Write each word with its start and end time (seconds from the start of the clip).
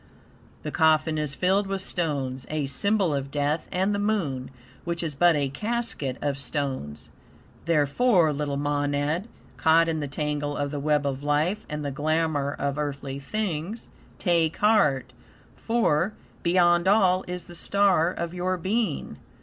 the 0.63 0.71
coffin 0.71 1.19
is 1.19 1.35
filled 1.35 1.67
with 1.67 1.79
stones, 1.79 2.47
a 2.49 2.65
symbol 2.65 3.13
of 3.13 3.29
death 3.29 3.69
and 3.71 3.93
the 3.93 3.99
Moon, 3.99 4.49
which 4.83 5.03
is 5.03 5.13
but 5.13 5.35
a 5.35 5.47
casket 5.47 6.17
of 6.23 6.39
stones. 6.39 7.11
Therefore, 7.65 8.33
little 8.33 8.57
monad, 8.57 9.27
caught 9.57 9.87
in 9.87 9.99
the 9.99 10.07
tangle 10.07 10.57
of 10.57 10.71
the 10.71 10.79
web 10.79 11.05
of 11.05 11.21
life 11.21 11.67
and 11.69 11.85
the 11.85 11.91
glamour 11.91 12.55
of 12.57 12.79
earthly 12.79 13.19
things, 13.19 13.89
take 14.17 14.57
heart, 14.57 15.13
for, 15.55 16.13
beyond 16.41 16.87
all, 16.87 17.23
is 17.27 17.43
the 17.43 17.53
star 17.53 18.11
of 18.11 18.33
your 18.33 18.57
being. 18.57 19.17